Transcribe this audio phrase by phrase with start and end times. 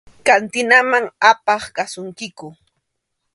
[0.25, 2.47] Kantinaman apaq kasunkiku.